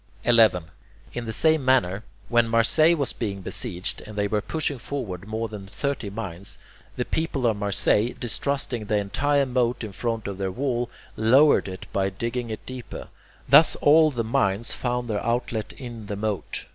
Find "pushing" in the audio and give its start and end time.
4.41-4.79